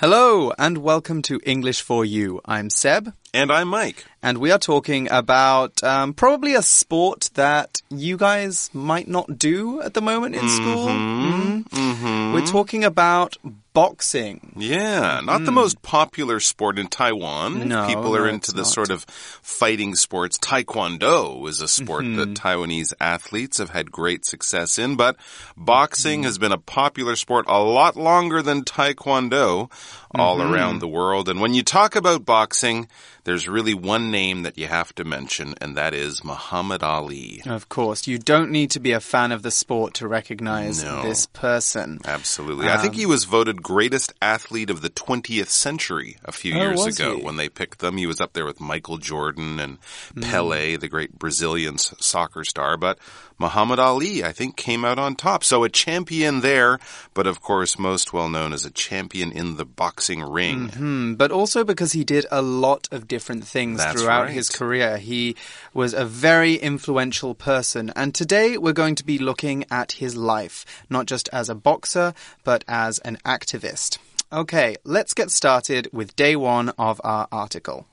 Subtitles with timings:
[0.00, 2.40] Hello and welcome to English for You.
[2.44, 3.12] I'm Seb.
[3.34, 4.04] And I'm Mike.
[4.22, 9.82] And we are talking about um, probably a sport that you guys might not do
[9.82, 10.88] at the moment in school.
[10.88, 12.32] Mm -hmm.
[12.32, 13.36] We're talking about
[13.78, 14.54] boxing.
[14.56, 15.44] Yeah, not mm.
[15.46, 17.68] the most popular sport in Taiwan.
[17.68, 18.66] No, People are no, into the not.
[18.66, 20.36] sort of fighting sports.
[20.36, 22.18] Taekwondo is a sport mm -hmm.
[22.18, 25.14] that Taiwanese athletes have had great success in, but
[25.56, 26.28] boxing mm -hmm.
[26.28, 29.70] has been a popular sport a lot longer than Taekwondo
[30.10, 30.50] all -hmm.
[30.50, 31.28] around the world.
[31.28, 32.88] And when you talk about boxing,
[33.28, 37.42] there's really one name that you have to mention, and that is Muhammad Ali.
[37.44, 41.02] Of course, you don't need to be a fan of the sport to recognize no.
[41.02, 42.00] this person.
[42.06, 42.68] Absolutely.
[42.68, 46.56] Um, I think he was voted greatest athlete of the 20th century a few oh,
[46.56, 47.22] years ago he?
[47.22, 47.98] when they picked them.
[47.98, 49.76] He was up there with Michael Jordan and
[50.14, 50.22] mm.
[50.22, 52.78] Pele, the great Brazilian soccer star.
[52.78, 52.98] But
[53.38, 55.44] Muhammad Ali, I think, came out on top.
[55.44, 56.78] So a champion there,
[57.14, 60.58] but of course, most well known as a champion in the boxing ring.
[60.58, 61.16] Mm -hmm.
[61.16, 64.34] But also because he did a lot of different things That's throughout right.
[64.34, 64.98] his career.
[64.98, 65.34] He
[65.72, 67.90] was a very influential person.
[67.94, 72.12] And today we're going to be looking at his life, not just as a boxer,
[72.44, 73.98] but as an activist.
[74.30, 77.86] Okay, let's get started with day one of our article.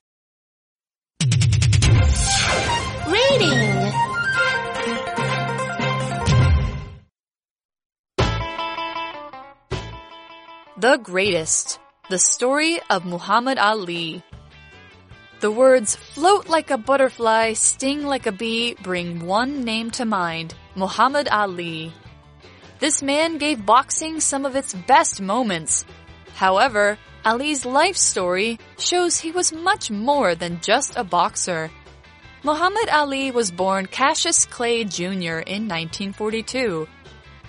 [3.08, 3.75] Reading
[10.78, 11.80] The Greatest
[12.10, 14.22] The Story of Muhammad Ali.
[15.39, 20.54] The words float like a butterfly, sting like a bee bring one name to mind
[20.76, 21.94] Muhammad Ali.
[22.80, 25.86] This man gave boxing some of its best moments.
[26.36, 31.72] However, Ali's life story shows he was much more than just a boxer.
[32.44, 35.39] Muhammad Ali was born Cassius Clay Jr.
[35.39, 36.86] in 1942.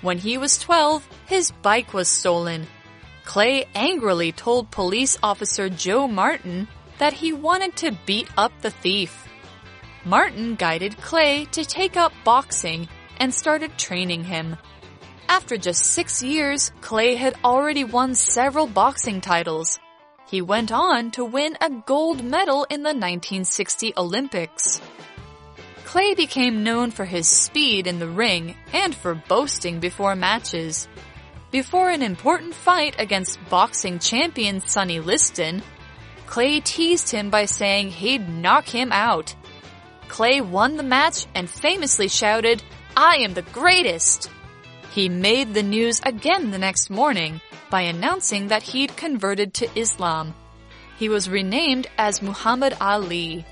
[0.01, 2.69] When he was 12, his bike was stolen
[3.27, 9.27] Clay angrily told police officer Joe Martin that he wanted to beat up the thief.
[10.05, 12.89] Martin guided Clay to take up boxing
[13.19, 14.57] and started training him.
[15.29, 19.81] After just six years, Clay had already won several boxing titles.
[20.29, 24.81] He went on to win a gold medal in the 1960 Olympics.
[25.85, 30.87] Clay became known for his speed in the ring and for boasting before matches.
[31.51, 35.63] Before an important fight against boxing champion Sonny Liston,
[36.27, 39.35] Clay teased him by saying he'd knock him out.
[40.09, 42.63] Clay won the match and famously shouted,
[42.97, 44.31] I am the greatest!
[44.91, 47.41] He made the news again the next morning
[47.71, 50.35] by announcing that he'd converted to Islam.
[50.99, 53.45] He was renamed as Muhammad Ali.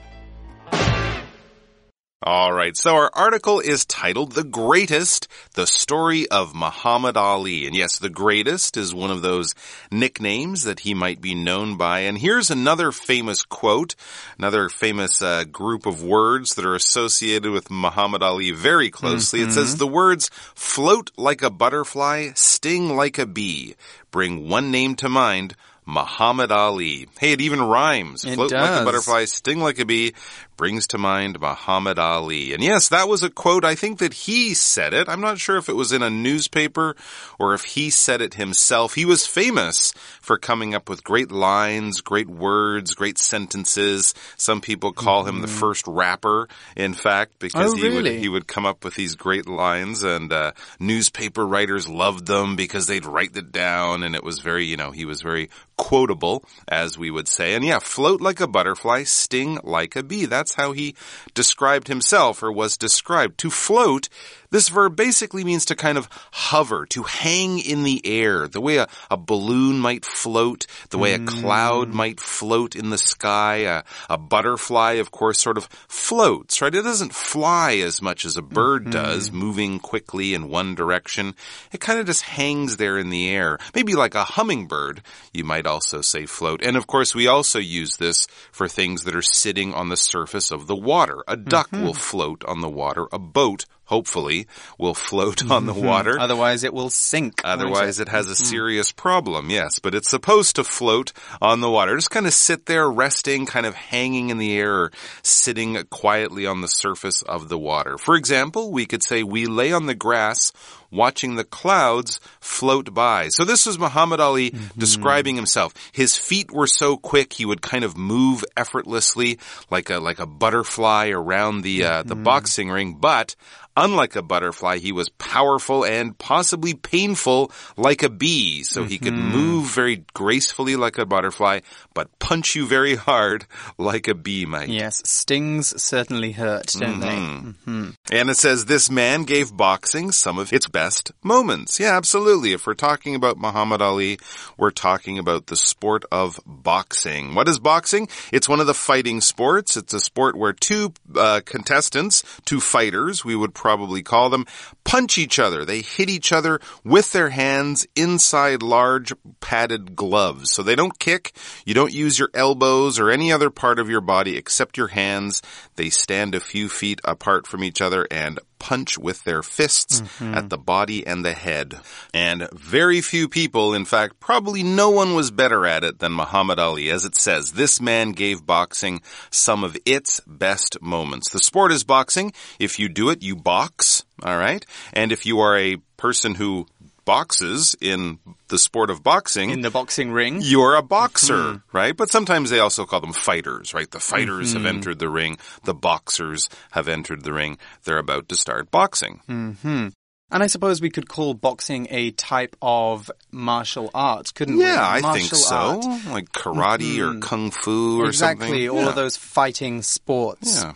[2.27, 7.67] All right, so our article is titled The Greatest, the story of Muhammad Ali.
[7.67, 9.55] And yes, the greatest is one of those
[9.91, 11.99] nicknames that he might be known by.
[11.99, 13.95] And here's another famous quote,
[14.39, 19.41] another famous uh, group of words that are associated with Muhammad Ali very closely.
[19.41, 19.51] Mm -hmm.
[19.51, 23.75] It says the words float like a butterfly, sting like a bee.
[24.11, 25.57] Bring one name to mind,
[25.87, 27.09] Muhammad Ali.
[27.19, 28.25] Hey, it even rhymes.
[28.25, 28.71] It Float does.
[28.71, 30.15] like a butterfly, sting like a bee,
[30.57, 32.53] brings to mind Muhammad Ali.
[32.53, 33.65] And yes, that was a quote.
[33.65, 35.09] I think that he said it.
[35.09, 36.95] I'm not sure if it was in a newspaper
[37.39, 38.95] or if he said it himself.
[38.95, 44.15] He was famous for coming up with great lines, great words, great sentences.
[44.37, 45.57] Some people call him the Mm-hmm.
[45.59, 49.47] first rapper, in fact, because Oh, he would he would come up with these great
[49.49, 54.39] lines and uh, newspaper writers loved them because they'd write it down and it was
[54.41, 57.55] very, you know, he was very quotable, as we would say.
[57.55, 60.27] And yeah, float like a butterfly, sting like a bee.
[60.27, 60.95] That's how he
[61.33, 63.39] described himself or was described.
[63.39, 64.11] To float,
[64.55, 68.77] this verb basically means to kind of hover, to hang in the air, the way
[68.77, 71.27] a, a balloon might float, the way a hmm.
[71.27, 73.57] cloud might float in the sky.
[73.57, 76.73] A, a butterfly, of course, sort of floats, right?
[76.73, 78.93] It doesn't fly as much as a bird mm-hmm.
[78.93, 81.35] does, moving quickly in one direction.
[81.73, 83.59] It kind of just hangs there in the air.
[83.75, 85.03] Maybe like a hummingbird,
[85.33, 86.63] you might also say float.
[86.65, 90.53] And of course, we also use this for things that are sitting on the surface
[90.53, 91.25] of the water.
[91.27, 91.99] A duck will mm-hmm.
[91.99, 93.09] float on the water.
[93.11, 94.47] A boat hopefully,
[94.79, 96.19] will float on the water.
[96.19, 97.41] Otherwise, it will sink.
[97.45, 98.09] Otherwise, it?
[98.09, 99.79] it has a serious problem, yes.
[99.79, 101.95] But it's supposed to float on the water.
[101.97, 104.93] Just kind of sit there resting, kind of hanging in the air, or
[105.23, 107.99] sitting quietly on the surface of the water.
[107.99, 110.53] For example, we could say, We lay on the grass
[110.91, 113.27] watching the clouds float by.
[113.29, 114.79] So this was Muhammad Ali Mm-hmm.
[114.79, 115.75] describing himself.
[115.93, 119.39] His feet were so quick he would kind of move effortlessly
[119.71, 122.23] like a like a butterfly around the uh, the Mm-hmm.
[122.25, 123.35] boxing ring, but
[123.77, 128.63] Unlike a butterfly, he was powerful and possibly painful like a bee.
[128.63, 129.37] So he could Mm-hmm.
[129.37, 131.61] move very gracefully like a butterfly,
[131.95, 133.47] but punch you very hard
[133.79, 134.69] like a bee might.
[134.69, 137.91] Yes, stings certainly hurt, don't Mm-hmm.
[138.13, 141.79] And it says this man gave boxing some of its best moments.
[141.81, 142.53] Yeah, absolutely.
[142.53, 144.19] If we're talking about Muhammad Ali,
[144.57, 147.35] we're talking about the sport of boxing.
[147.35, 148.09] What is boxing?
[148.33, 149.77] It's one of the fighting sports.
[149.77, 154.45] It's a sport where two uh, contestants, two fighters, we would probably call them,
[154.85, 155.65] punch each other.
[155.65, 160.51] They hit each other with their hands inside large padded gloves.
[160.51, 161.35] So they don't kick.
[161.65, 165.41] You don't use your elbows or any other part of your body except your hands.
[165.77, 170.33] They stand a few feet apart from each other and punch with their fists mm-hmm.
[170.33, 171.79] at the body and the head.
[172.15, 176.59] And very few people, in fact, probably no one was better at it than Muhammad
[176.59, 176.89] Ali.
[176.89, 181.29] As it says, this man gave boxing some of its best moments.
[181.29, 182.33] The sport is boxing.
[182.59, 184.07] If you do it, you box.
[184.23, 184.65] All right.
[184.95, 186.67] And if you are a person who
[187.05, 188.19] boxes in
[188.49, 190.41] the sport of boxing, In the boxing ring.
[190.43, 191.77] you're a boxer, mm-hmm.
[191.77, 191.97] right?
[191.97, 193.91] But sometimes they also call them fighters, right?
[193.91, 194.69] The fighters have mm-hmm.
[194.69, 195.39] entered the ring.
[195.65, 197.59] The boxers have entered the ring.
[197.85, 199.21] They're about to start boxing.
[199.29, 199.89] Mm-hmm.
[200.31, 204.65] And I suppose we could call boxing a type of martial art, couldn't we?
[204.65, 205.55] Yeah, I Martial think so.
[205.55, 206.07] art.
[206.09, 208.63] Like karate or kung fu or exactly, something.
[208.63, 208.89] Exactly, all Yeah.
[208.89, 210.63] of those fighting sports.
[210.63, 210.73] Yeah.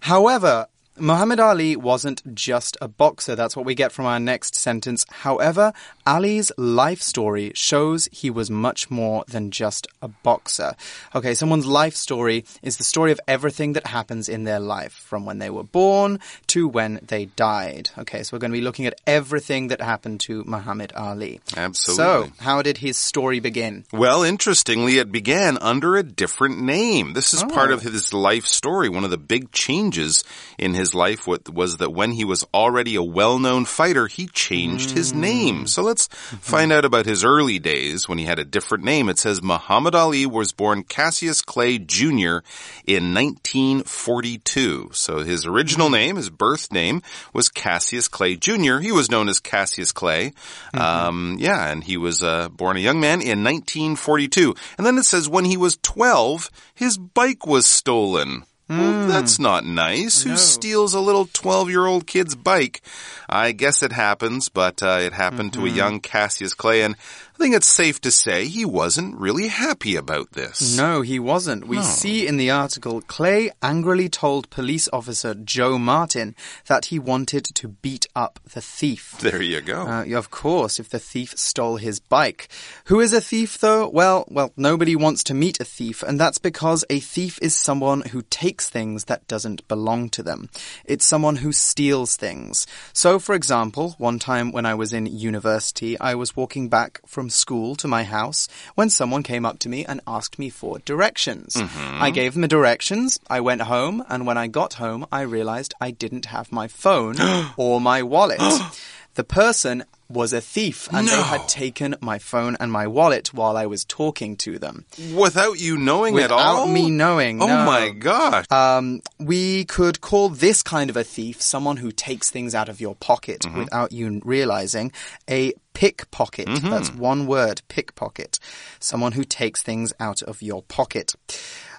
[0.00, 0.66] However,
[0.98, 3.34] Muhammad Ali wasn't just a boxer.
[3.36, 5.04] That's what we get from our next sentence.
[5.10, 5.72] However,
[6.06, 10.74] Ali's life story shows he was much more than just a boxer.
[11.14, 15.26] Okay, someone's life story is the story of everything that happens in their life, from
[15.26, 17.90] when they were born to when they died.
[17.98, 21.40] Okay, so we're going to be looking at everything that happened to Muhammad Ali.
[21.56, 22.04] Absolutely.
[22.04, 23.84] So, how did his story begin?
[23.92, 27.12] Well, interestingly, it began under a different name.
[27.12, 27.74] This is part Oh.
[27.74, 28.88] of his life story.
[28.88, 30.24] One of the big changes
[30.58, 35.12] in his life was that when he was already a well-known fighter, he changed his
[35.12, 35.16] Mm.
[35.16, 35.66] name.
[35.66, 36.08] So let's
[36.40, 39.08] find out about his early days when he had a different name.
[39.08, 42.38] It says Muhammad Ali was born Cassius Clay Jr.
[42.86, 44.90] in 1942.
[44.92, 45.50] So his Mm.
[45.50, 47.02] original name, his birth name,
[47.32, 48.78] was Cassius Clay Jr.
[48.78, 50.32] He was known as Cassius Clay.
[50.74, 50.78] Mm-hmm.
[50.80, 54.54] Um, yeah, and he was uh, born a young man in 1942.
[54.78, 58.44] And then it says when he was 12, his bike was stolen.
[58.68, 60.22] Well, that's not nice.
[60.22, 62.82] Who steals a little 12 year old kid's bike?
[63.28, 66.96] I guess it happens, but uh, it happened to a young Cassius Clay, and
[67.36, 70.74] I think it's safe to say he wasn't really happy about this.
[70.74, 71.68] No, he wasn't.
[71.68, 76.34] We see in the article Clay angrily told police officer Joe Martin
[76.66, 79.18] that he wanted to beat up the thief.
[79.20, 79.82] There you go.
[79.82, 82.48] Uh, of course, if the thief stole his bike.
[82.86, 83.86] Who is a thief, though?
[83.86, 88.00] Well, well, nobody wants to meet a thief, and that's because a thief is someone
[88.00, 90.48] who takes things that doesn't belong to them.
[90.86, 92.66] It's someone who steals things.
[92.94, 97.25] So, for example, one time when I was in university, I was walking back from
[97.30, 101.54] school to my house when someone came up to me and asked me for directions.
[101.54, 102.02] Mm-hmm.
[102.02, 105.74] I gave them the directions, I went home, and when I got home, I realized
[105.80, 107.16] I didn't have my phone
[107.56, 108.40] or my wallet.
[109.16, 113.56] The person was a thief and they had taken my phone and my wallet while
[113.56, 114.84] I was talking to them.
[115.14, 116.62] Without you knowing at all?
[116.66, 117.64] Without me knowing, Oh no.
[117.64, 118.44] my gosh.
[118.50, 122.80] Um, we could call this kind of a thief someone who takes things out of
[122.80, 123.58] your pocket Mm-hmm.
[123.58, 124.92] without you realizing
[125.28, 126.46] a pickpocket.
[126.48, 126.70] Mm-hmm.
[126.70, 128.38] That's one word, pickpocket.
[128.80, 131.14] Someone who takes things out of your pocket.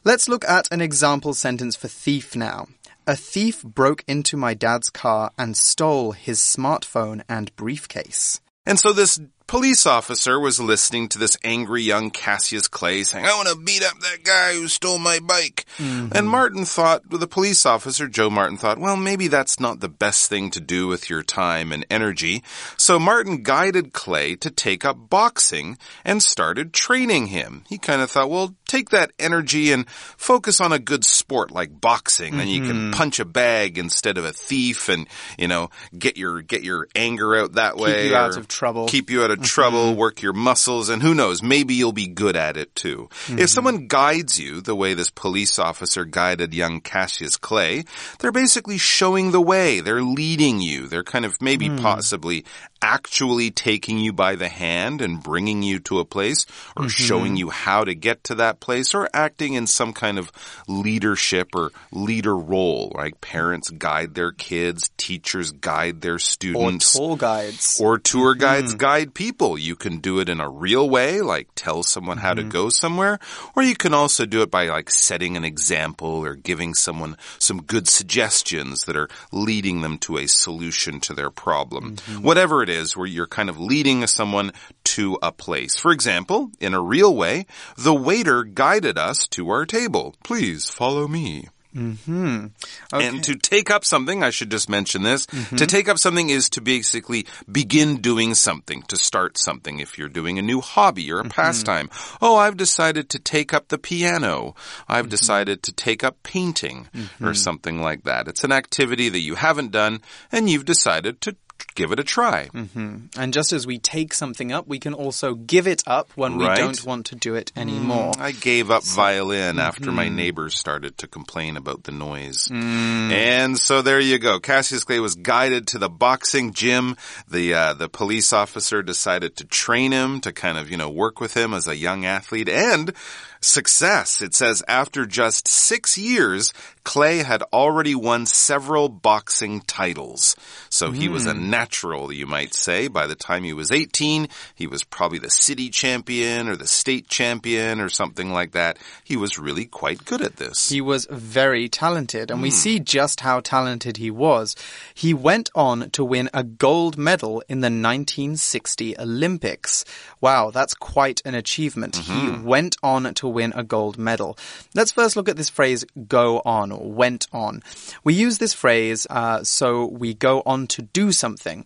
[0.04, 2.68] Let's look at an example sentence for thief now.
[3.10, 8.42] A thief broke into my dad's car and stole his smartphone and briefcase.
[8.66, 13.36] And so this police officer was listening to this angry young Cassius Clay saying, I
[13.36, 15.66] want to beat up that guy who stole my bike.
[15.78, 16.10] Mm-hmm.
[16.16, 19.90] And Martin thought, with the police officer, Joe Martin, thought, well, maybe that's not the
[19.90, 22.44] best thing to do with your time and energy.
[22.76, 27.64] So Martin guided Clay to take up boxing and started training him.
[27.70, 31.80] He kind of thought, well, take that energy and focus on a good sport like
[31.80, 32.38] boxing.
[32.38, 32.92] Then you can mm-hmm.
[32.92, 37.36] punch a bag instead of a thief and, you know, get your, get your anger
[37.38, 38.04] out that way.
[38.04, 38.88] Keep you out of trouble.
[38.88, 39.46] Keep you out of of mm-hmm.
[39.46, 43.10] trouble, work your muscles, and who knows, maybe you'll be good at it too.
[43.12, 43.46] If mm-hmm.
[43.46, 47.86] someone guides you the way this police officer guided young Cassius Clay,
[48.20, 49.80] they're basically showing the way.
[49.80, 50.88] They're leading you.
[50.88, 51.78] They're kind of maybe hmm.
[51.78, 52.46] possibly
[52.82, 56.90] actually taking you by the hand and bringing you to a place or mm-hmm.
[56.90, 60.32] showing you how to get to that place or acting in some kind of
[60.68, 63.20] leadership or leader role, right?
[63.22, 66.94] Parents guide their kids, teachers guide their Or students.
[66.94, 67.80] tour guides.
[67.80, 68.42] Or tour mm-hmm.
[68.42, 69.58] guides guide people.
[69.58, 72.50] You can do it in a real way, like tell someone how to mm-hmm.
[72.50, 73.20] go somewhere,
[73.56, 77.62] or you can also do it by like setting an example or giving someone some
[77.62, 81.98] good suggestions that are leading them to a solution to their problem.
[82.22, 84.52] Whatever it is, where you're kind of leading someone
[84.84, 85.78] to a place.
[85.78, 87.46] For example, in a real way,
[87.78, 90.16] the waiter guided us to our table.
[90.24, 91.48] Please follow me.
[91.76, 92.48] Mm-hmm.
[92.92, 95.28] And to take up something, I should just mention this.
[95.28, 95.56] To mm-hmm.
[95.66, 99.80] take up something is to basically begin doing something, to start something.
[99.80, 101.30] If you're doing a new hobby or a mm-hmm.
[101.30, 101.90] pastime,
[102.22, 104.56] oh, I've decided to take up the piano.
[104.88, 106.88] I've decided to take up painting
[107.22, 108.28] or something like that.
[108.28, 111.36] It's an activity that you haven't done and you've decided to
[111.76, 112.48] give it a try.
[112.54, 113.20] Mm-hmm.
[113.20, 116.58] And just as we take something up, we can also give it up when Right.
[116.58, 118.14] we don't want to do it anymore.
[118.14, 120.16] Mm, I gave up violin after my mm-hmm.
[120.16, 122.48] neighbors started to complain about the noise.
[122.48, 123.12] Mm.
[123.12, 124.40] And so there you go.
[124.40, 126.96] Cassius Clay was guided to the boxing gym.
[127.30, 131.20] The uh, the police officer decided to train him to kind of, you know, work
[131.20, 132.94] with him as a young athlete and
[133.42, 134.22] success.
[134.22, 136.54] It says after just 6 years,
[136.88, 140.38] Clay had already won several boxing titles.
[140.70, 141.50] So he was a hmm.
[141.50, 142.88] natural, you might say.
[142.88, 147.10] By the time he was 18, he was probably the city champion or the state
[147.10, 148.78] champion or something like that.
[149.04, 150.70] He was really quite good at this.
[150.70, 152.56] He was very talented, and we hmm.
[152.56, 154.56] see just how talented he was.
[154.94, 159.84] He went on to win a gold medal in the 1960 Olympics.
[160.22, 161.98] Wow, that's quite an achievement.
[161.98, 162.46] He mm-hmm.
[162.46, 164.38] went on to win a gold medal.
[164.76, 167.64] Let's first look at this phrase go on or went on.
[168.04, 171.66] We use this phrase uh, so we go on to do something.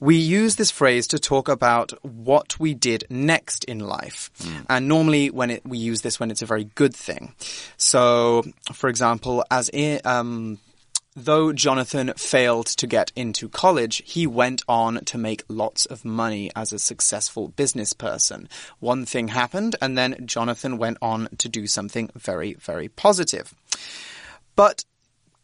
[0.00, 4.30] We use this phrase to talk about what we did next in life.
[4.68, 7.34] And normally when it, we use this when it's a very good thing.
[7.76, 10.58] So, for example, as i um,
[11.24, 16.50] though Jonathan failed to get into college, he went on to make lots of money
[16.56, 18.48] as a successful business person.
[18.78, 23.54] One thing happened, and then Jonathan went on to do something very, very positive.
[24.56, 24.84] But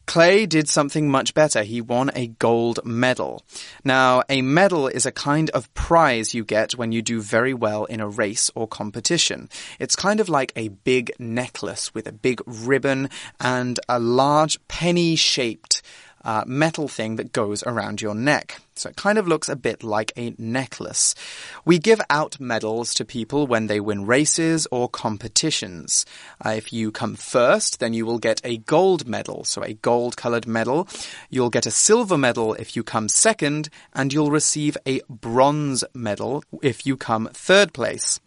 [0.07, 1.63] Clay did something much better.
[1.63, 3.45] He won a gold medal.
[3.85, 7.85] Now, a medal is a kind of prize you get when you do very well
[7.87, 9.49] in a race or competition.
[9.81, 13.11] It's kind of like a big necklace with a big ribbon
[13.41, 15.83] and a large penny shaped
[16.27, 18.61] uh, metal thing that goes around your neck.
[18.75, 21.15] So it kind of looks a bit like a necklace.
[21.65, 26.05] We give out medals to people when they win races or competitions.
[26.45, 30.17] Uh, if you come first, then you will get a gold medal, so a gold
[30.17, 30.89] colored medal.
[31.31, 36.43] You'll get a silver medal if you come second, and you'll receive a bronze medal
[36.61, 38.21] if you come third place.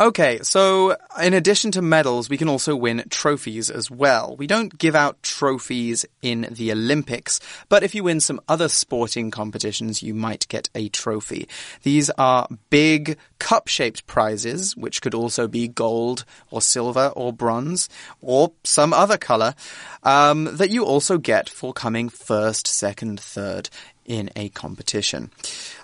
[0.00, 4.36] Okay, so in addition to medals, we can also win trophies as well.
[4.38, 9.32] We don't give out trophies in the Olympics, but if you win some other sporting
[9.32, 11.48] competitions, you might get a trophy.
[11.82, 17.88] These are big cup-shaped prizes, which could also be gold or silver or bronze
[18.20, 19.56] or some other color,
[20.04, 23.68] um, that you also get for coming first, second, third
[24.08, 25.30] in a competition.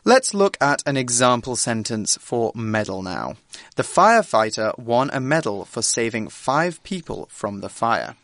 [0.04, 3.36] Let's look at an example sentence for medal now.
[3.76, 8.16] The firefighter won a medal for saving five people from the fire.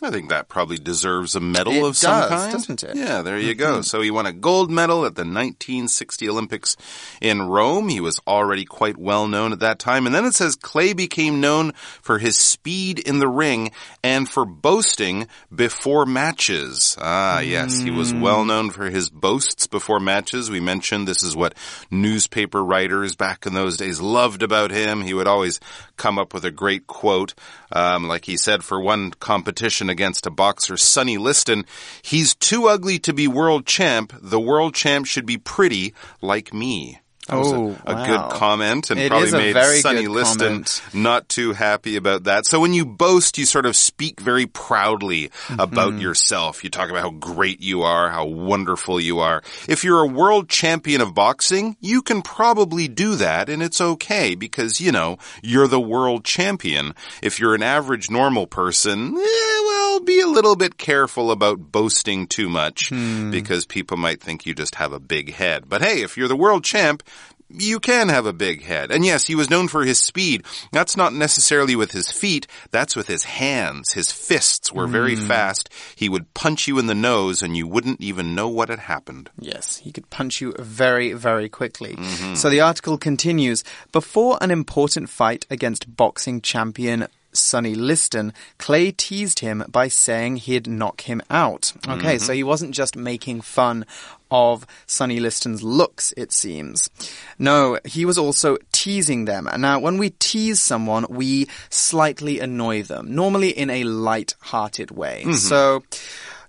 [0.00, 2.52] I think that probably deserves a medal It of some kind.
[2.52, 2.90] doesn't it?
[2.90, 2.98] Mm-hmm.
[2.98, 3.80] Yeah, there you go.
[3.82, 6.76] So he won a gold medal at the 1960 Olympics
[7.20, 7.88] in Rome.
[7.88, 10.06] He was already quite well known at that time.
[10.06, 13.72] And then it says Clay became known for his speed in the ring
[14.04, 16.96] and for boasting before matches.
[17.00, 18.20] Ah, yes, he was Mm.
[18.20, 20.48] well known for his boasts before matches.
[20.48, 21.54] We mentioned this is what
[21.90, 25.02] newspaper writers back in those days loved about him.
[25.02, 25.58] He would always
[25.98, 27.34] come up with a great quote.
[27.70, 31.66] Um, like he said for one competition against a boxer, Sonny Liston,
[32.02, 34.12] he's too ugly to be world champ.
[34.20, 37.00] The world champ should be pretty like me.
[37.28, 38.06] That was Oh, a, a wow.
[38.28, 40.82] good comment and It probably made Sonny Liston comment.
[40.94, 42.46] not too happy about that.
[42.46, 46.00] So when you boast, you sort of speak very proudly about Mm-hmm.
[46.00, 46.64] yourself.
[46.64, 49.42] You talk about how great you are, how wonderful you are.
[49.68, 54.34] If you're a world champion of boxing, you can probably do that and it's okay
[54.34, 56.94] because, you know, you're the world champion.
[57.22, 62.26] If you're an average normal person, eh, well, be a little bit careful about boasting
[62.26, 63.30] too much Hmm.
[63.30, 65.68] because people might think you just have a big head.
[65.68, 67.02] But hey, if you're the world champ,
[67.50, 68.90] you can have a big head.
[68.90, 70.42] And yes, he was known for his speed.
[70.70, 73.92] That's not necessarily with his feet, that's with his hands.
[73.94, 75.70] His fists were very fast.
[75.96, 79.30] He would punch you in the nose and you wouldn't even know what had happened.
[79.40, 81.96] Yes, he could punch you very, very quickly.
[82.34, 89.40] So the article continues Before an important fight against boxing champion Sonny Liston, Clay teased
[89.40, 91.72] him by saying he'd knock him out.
[91.86, 92.24] Okay, mm-hmm.
[92.24, 93.84] so he wasn't just making fun
[94.30, 96.90] of Sonny Liston's looks, it seems.
[97.38, 99.46] No, he was also teasing them.
[99.46, 105.22] And now, when we tease someone, we slightly annoy them, normally in a light-hearted way.
[105.22, 105.32] Mm-hmm.
[105.32, 105.82] So,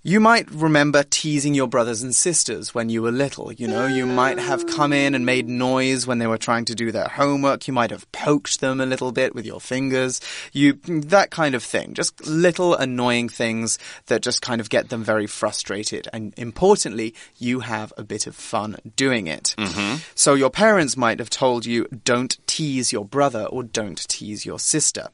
[0.02, 3.52] you might remember teasing your brothers and sisters when you were little.
[3.52, 6.74] You know, you might have come in and made noise when they were trying to
[6.74, 7.68] do their homework.
[7.68, 10.20] You might have poked them a little bit with your fingers.
[10.52, 11.92] You, that kind of thing.
[11.92, 16.08] Just little annoying things that just kind of get them very frustrated.
[16.12, 19.54] And importantly, you have a bit of fun doing it.
[19.58, 19.96] Mm-hmm.
[20.14, 24.58] So your parents might have told you, don't tease your brother or don't tease your
[24.58, 25.08] sister.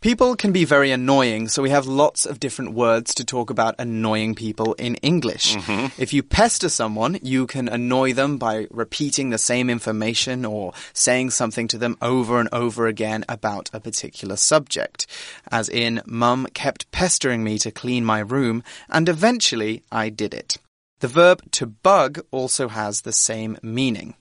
[0.00, 3.74] People can be very annoying, so we have lots of different words to talk about
[3.78, 5.56] annoying people in English.
[5.56, 6.00] Mm-hmm.
[6.00, 11.32] If you pester someone, you can annoy them by repeating the same information or saying
[11.32, 15.06] something to them over and over again about a particular subject.
[15.52, 20.56] As in, Mum kept pestering me to clean my room, and eventually I did it.
[21.00, 24.14] The verb to bug also has the same meaning.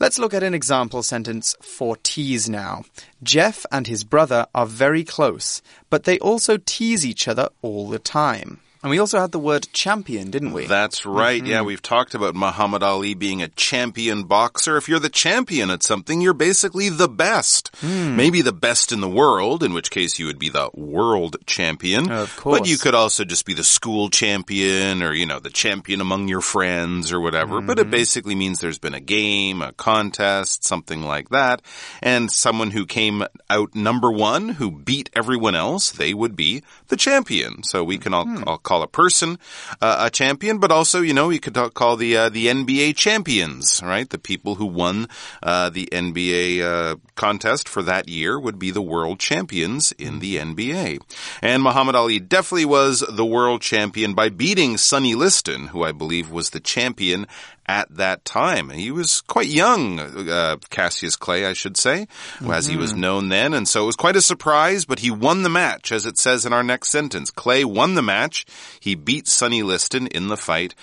[0.00, 2.84] Let's look at an example sentence for tease now.
[3.22, 7.98] Jeff and his brother are very close, but they also tease each other all the
[7.98, 8.60] time.
[8.82, 10.66] And we also had the word champion, didn't we?
[10.66, 11.44] That's right.
[11.44, 11.66] Yeah, mm-hmm.
[11.66, 14.78] we've talked about Muhammad Ali being a champion boxer.
[14.78, 17.76] If you're the champion at something, you're basically the best.
[17.82, 18.16] Hmm.
[18.16, 22.10] Maybe the best in the world, in which case you would be the world champion.
[22.10, 22.60] Of course.
[22.60, 26.28] But you could also just be the school champion or, you know, the champion among
[26.28, 27.60] your friends or whatever.
[27.60, 27.90] But it mm-hmm.
[27.90, 31.60] basically means there's been a game, a contest, something like that.
[32.02, 36.96] And someone who came out number one, who beat everyone else, they would be the
[36.96, 37.62] champion.
[37.62, 38.42] So we can all, hmm.
[38.46, 39.36] all call a person
[39.80, 43.82] uh, a champion, but also, you know, you could call the uh, the NBA champions,
[43.82, 44.08] right?
[44.08, 45.08] The people who won
[45.42, 50.36] uh, the NBA uh, contest for that year would be the world champions in the
[50.36, 51.00] NBA.
[51.42, 56.30] And Muhammad Ali definitely was the world champion by beating Sonny Liston, who I believe
[56.30, 57.26] was the champion
[57.66, 58.70] at that time.
[58.70, 62.08] He was quite young, uh, Cassius Clay, I should say,
[62.52, 63.54] as he was known then.
[63.54, 66.44] And so it was quite a surprise, but he won the match, as it says
[66.44, 67.30] in our next sentence.
[67.30, 68.44] Clay won the match.
[68.80, 70.74] He beat Sonny Liston in the fight.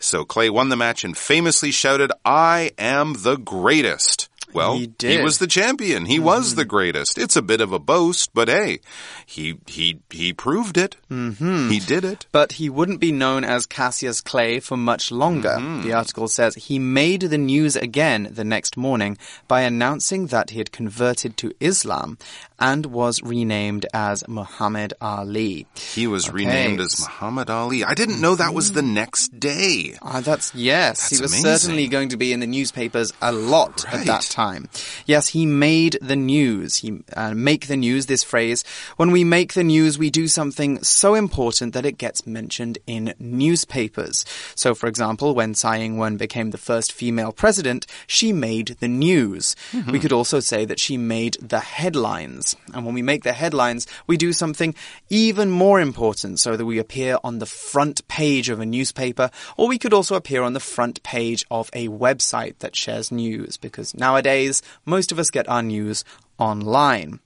[0.00, 4.28] So Clay won the match and famously shouted, I am the greatest.
[4.54, 5.22] Well, He did.
[5.24, 6.06] was the champion.
[6.06, 7.18] He was the greatest.
[7.18, 8.78] It's a bit of a boast, but hey,
[9.26, 10.96] he he he proved it.
[11.10, 11.70] Mm-hmm.
[11.70, 12.26] He did it.
[12.32, 15.58] But he wouldn't be known as Cassius Clay for much longer.
[15.82, 20.58] The article says he made the news again the next morning by announcing that he
[20.58, 22.16] had converted to Islam
[22.58, 25.66] and was renamed as Muhammad Ali.
[25.74, 27.84] He was renamed as Muhammad Ali.
[27.84, 29.96] I didn't know that was the next day.
[30.02, 31.00] Ah, that's yes.
[31.00, 31.58] That's he was amazing.
[31.58, 34.68] certainly going to be in the newspapers a lot at that time.
[35.06, 36.76] Yes, he made the news.
[36.76, 38.06] He uh, make the news.
[38.06, 38.64] This phrase.
[38.96, 43.14] When we make the news, we do something so important that it gets mentioned in
[43.18, 44.24] newspapers.
[44.54, 49.56] So, for example, when Tsai Ing-wen became the first female president, she made the news.
[49.72, 49.90] Mm-hmm.
[49.90, 52.43] We could also say that she made the headlines.
[52.74, 54.74] And when we make the headlines, we do something
[55.08, 59.68] even more important so that we appear on the front page of a newspaper, or
[59.68, 63.94] we could also appear on the front page of a website that shares news, because
[63.94, 66.04] nowadays, most of us get our news
[66.38, 67.20] online.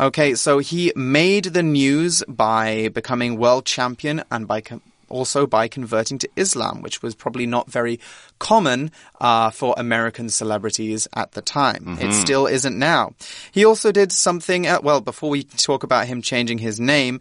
[0.00, 4.62] Okay, so he made the news by becoming world champion and by
[5.08, 8.00] also by converting to Islam, which was probably not very
[8.38, 8.90] common
[9.20, 11.98] uh, for American celebrities at the time.
[12.00, 13.12] It still isn't now.
[13.52, 17.20] He also did something, uh, well, before we talk about him changing his name,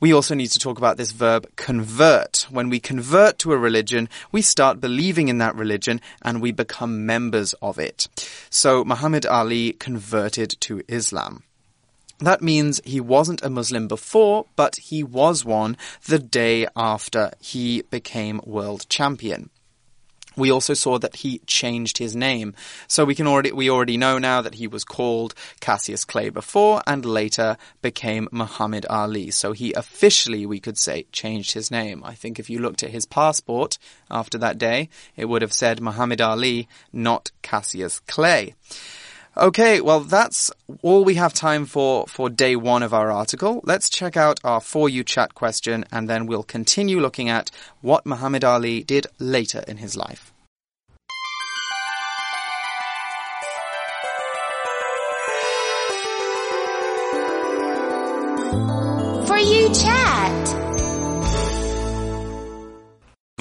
[0.00, 2.46] we also need to talk about this verb convert.
[2.50, 7.06] When we convert to a religion, we start believing in that religion and we become
[7.06, 8.08] members of it.
[8.50, 11.44] So Muhammad Ali converted to Islam.
[12.18, 17.82] That means he wasn't a Muslim before, but he was one the day after he
[17.82, 19.50] became world champion.
[20.36, 22.54] We also saw that he changed his name.
[22.88, 26.82] So we can already, we already know now that he was called Cassius Clay before
[26.86, 29.30] and later became Muhammad Ali.
[29.30, 32.02] So he officially, we could say, changed his name.
[32.04, 33.78] I think if you looked at his passport
[34.10, 38.54] after that day, it would have said Muhammad Ali, not Cassius Clay.
[39.36, 43.60] Okay, well, that's all we have time for for day one of our article.
[43.64, 48.06] Let's check out our For You chat question and then we'll continue looking at what
[48.06, 50.33] Muhammad Ali did later in his life.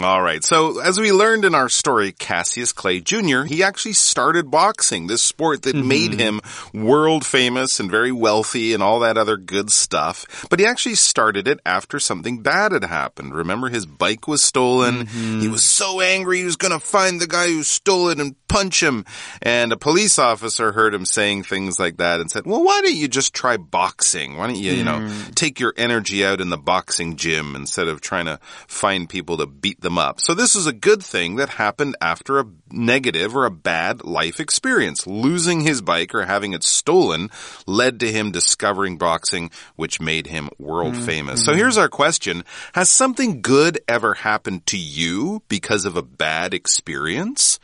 [0.03, 0.43] All right.
[0.43, 5.21] So, as we learned in our story, Cassius Clay Jr., he actually started boxing, this
[5.21, 5.87] sport that mm-hmm.
[5.87, 6.41] made him
[6.73, 10.45] world famous and very wealthy and all that other good stuff.
[10.49, 13.33] But he actually started it after something bad had happened.
[13.33, 15.05] Remember, his bike was stolen.
[15.05, 15.39] Mm-hmm.
[15.39, 18.35] He was so angry he was going to find the guy who stole it and
[18.49, 19.05] punch him.
[19.41, 22.93] And a police officer heard him saying things like that and said, well, why don't
[22.93, 24.35] you just try boxing?
[24.35, 25.33] Why don't you, you know, mm.
[25.33, 29.45] take your energy out in the boxing gym instead of trying to find people to
[29.45, 30.19] beat them up.
[30.19, 34.39] So this is a good thing that happened after a negative or a bad life
[34.39, 35.07] experience.
[35.07, 37.29] Losing his bike or having it stolen
[37.65, 41.05] led to him discovering boxing, which made him world mm-hmm.
[41.05, 41.43] famous.
[41.43, 42.43] So here's our question.
[42.73, 47.59] Has something good ever happened to you because of a bad experience?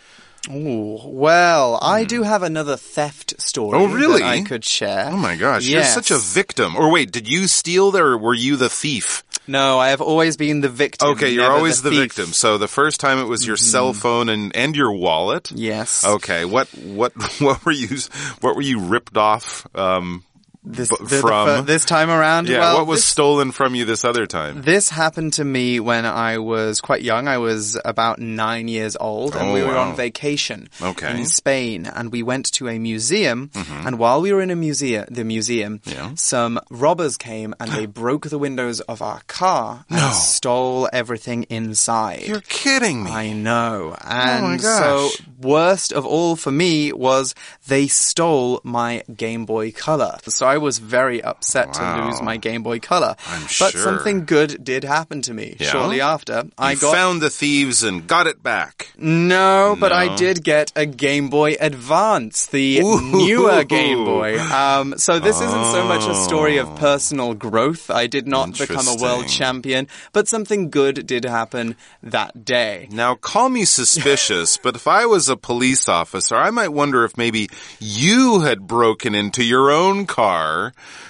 [0.49, 3.77] Ooh, well, I do have another theft story.
[3.77, 3.91] Hmm.
[3.91, 4.19] Oh, really?
[4.21, 5.09] that I could share.
[5.11, 5.71] Oh my gosh, Yes.
[5.71, 6.75] you're such a victim.
[6.75, 9.23] Or wait, did you steal there or were you the thief?
[9.47, 11.09] No, I have always been the victim.
[11.09, 11.99] Okay, you're always the, thief.
[11.99, 12.27] victim.
[12.27, 15.51] So the first time it was your cell phone and, and your wallet.
[15.51, 16.05] Yes.
[16.05, 17.97] Okay, what what what were you
[18.41, 20.23] what were you ripped off um
[20.61, 22.49] This, the- the from fir- this time around.
[22.49, 24.61] Yeah, well, what was this- stolen from you this other time?
[24.61, 27.29] This happened to me when I was quite young.
[27.29, 29.89] I was about nine years old, and Oh, we were wow.
[29.91, 31.11] on vacation Okay.
[31.17, 31.85] in Spain.
[31.85, 33.51] And we went to a museum.
[33.53, 33.87] Mm-hmm.
[33.87, 35.79] And while we were in a museum, the museum.
[35.85, 36.11] Yeah.
[36.15, 40.11] some robbers came and they broke the windows of our car and No.
[40.11, 42.23] stole everything inside.
[42.27, 43.11] You're kidding me.
[43.11, 43.95] I know.
[44.03, 45.09] And Oh my so,
[45.41, 47.33] worst of all for me was
[47.67, 50.17] they stole my Game Boy Color.
[50.27, 53.15] So I was very upset to lose my Game Boy Color.
[53.27, 53.81] I'm but sure.
[53.81, 55.69] something good did happen to me Yeah?
[55.69, 56.43] shortly after.
[56.57, 58.91] I you got found the thieves and got it back.
[58.97, 62.99] no, but I did get a Game Boy Advance, the Ooh.
[63.01, 64.39] newer Game Boy.
[64.39, 67.89] Um, so this isn't so much a story of personal growth.
[67.89, 72.87] I did not become a world champion, but something good did happen that day.
[72.91, 77.17] Now, call me suspicious, but if I was a police officer, I might wonder if
[77.17, 80.38] maybe you had broken into your own car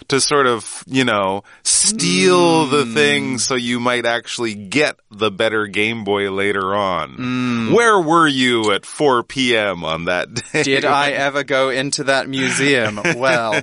[0.07, 2.93] to sort of, you know, steal the Hmm.
[2.93, 7.13] thing so you might actually get the better Game Boy later on.
[7.15, 7.73] Hmm.
[7.73, 9.83] Where were you at 4 p.m.
[9.83, 10.63] on that day?
[10.63, 12.99] Did I ever go into that museum?
[13.17, 13.61] Well,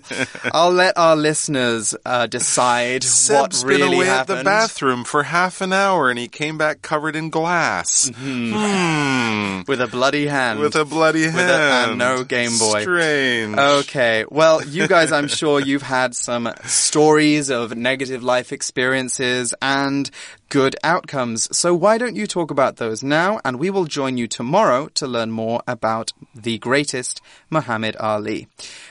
[0.53, 4.39] I'll let our listeners uh, decide Seb's what really been away happened.
[4.39, 8.09] at the bathroom for half an hour and he came back covered in glass.
[8.17, 9.63] Hmm.
[9.67, 10.61] with a bloody hand.
[10.61, 11.37] With a bloody hand.
[11.37, 12.83] With a- and no Game Boy.
[12.83, 13.57] Strange.
[13.59, 14.25] Okay.
[14.31, 15.29] Well, you guys, I'm
[15.61, 20.11] sure you've had some stories of negative life experiences and
[20.49, 21.49] good outcomes.
[21.57, 23.41] So why don't you talk about those now?
[23.45, 28.49] And we will join you tomorrow to learn more about the greatest Muhammad Ali.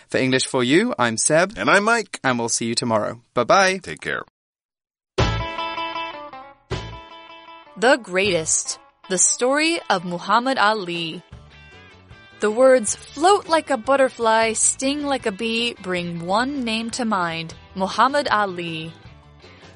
[0.08, 2.20] For English for You, I'm Seb, And I'm Mike.
[2.24, 3.22] and we'll see you tomorrow.
[3.34, 3.78] Bye bye.
[3.78, 4.24] Take care.
[7.78, 11.22] The Greatest The Story of Muhammad Ali.
[12.46, 17.56] The words float like a butterfly, sting like a bee bring one name to mind
[17.74, 18.94] Muhammad Ali.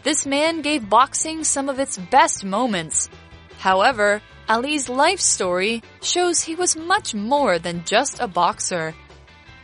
[0.03, 3.09] This man gave boxing some of its best moments.
[3.57, 8.93] However, Ali's life story shows he was much more than just a boxer.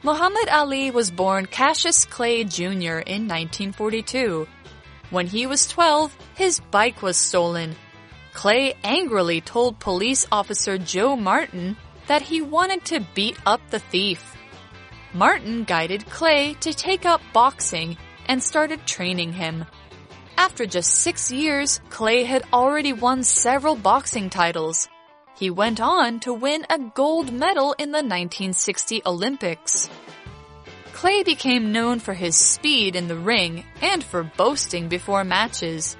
[0.01, 3.05] Muhammad Ali was born Cassius Clay Jr.
[3.05, 4.47] in 1942.
[5.11, 7.75] When he was 12, his bike was stolen.
[8.33, 14.35] Clay angrily told police officer Joe Martin that he wanted to beat up the thief.
[15.13, 19.65] Martin guided Clay to take up boxing and started training him.
[20.37, 24.89] After just six years, Clay had already won several boxing titles.
[25.37, 29.89] He went on to win a gold medal in the 1960 Olympics.
[30.93, 35.97] Clay became known for his speed in the ring and for boasting before matches.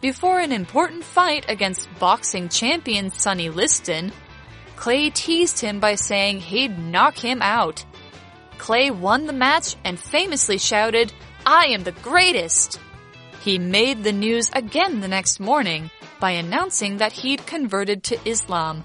[0.00, 4.12] Before an important fight against boxing champion Sonny Liston,
[4.76, 7.84] Clay teased him by saying he'd knock him out.
[8.58, 11.12] Clay won the match and famously shouted,
[11.44, 12.78] I am the greatest!
[13.40, 18.84] He made the news again the next morning by announcing that he'd converted to Islam.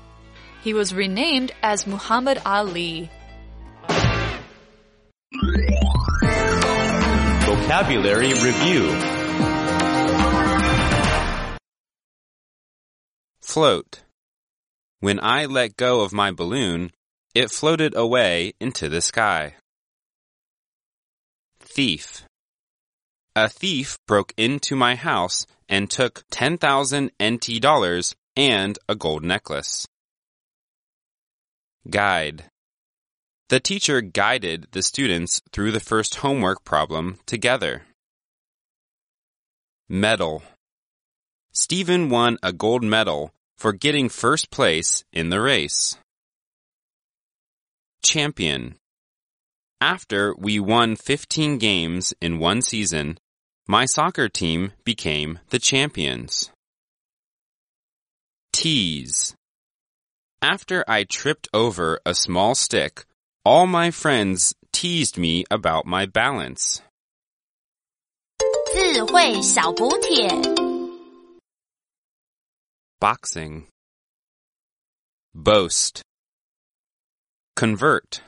[0.63, 3.09] He was renamed as Muhammad Ali.
[7.45, 8.91] Vocabulary Review
[13.41, 14.01] Float.
[15.01, 16.91] When I let go of my balloon,
[17.33, 19.55] it floated away into the sky.
[21.59, 22.23] Thief.
[23.35, 29.87] A thief broke into my house and took 10,000 NT dollars and a gold necklace.
[31.89, 32.43] Guide.
[33.49, 37.87] The teacher guided the students through the first homework problem together.
[39.89, 40.43] Medal.
[41.53, 45.96] Stephen won a gold medal for getting first place in the race.
[48.02, 48.76] Champion.
[49.80, 53.18] After we won 15 games in one season,
[53.66, 56.50] my soccer team became the champions.
[58.52, 59.34] Tease.
[60.40, 63.04] After I tripped over a small stick,
[63.44, 66.80] all my friends teased me about my balance.
[68.72, 70.69] 智慧小补帖。
[73.01, 73.65] Boxing.
[75.33, 76.03] Boast.
[77.55, 78.21] Convert.